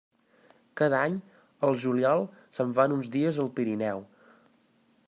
Cada 0.81 1.01
any, 1.09 1.19
al 1.69 1.77
juliol, 1.83 2.27
se'n 2.59 2.75
van 2.81 2.97
uns 2.99 3.13
dies 3.19 3.43
al 3.45 3.53
Pirineu. 3.61 4.05